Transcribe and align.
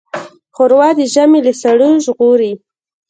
ښوروا 0.55 0.89
د 0.99 1.01
ژمي 1.13 1.39
له 1.47 1.53
سړو 1.61 1.89
ژغوري. 2.05 2.51